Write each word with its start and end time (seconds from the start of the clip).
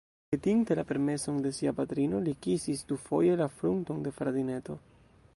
Petinte 0.33 0.75
la 0.77 0.83
permeson 0.91 1.35
de 1.47 1.51
sia 1.57 1.73
patrino, 1.79 2.21
li 2.27 2.33
kisis 2.45 2.81
dufoje 2.93 3.35
la 3.43 3.49
frunton 3.59 4.01
de 4.07 4.15
fratineto. 4.21 4.79